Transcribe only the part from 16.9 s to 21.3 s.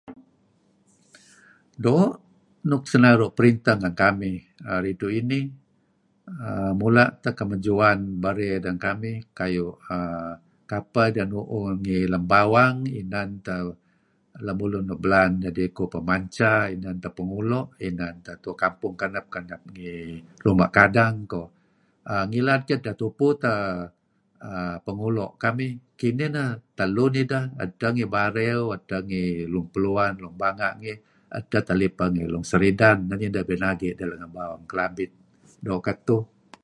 teh Pengulo inan teh tua kampung kenep-kenep ngi ruma kadang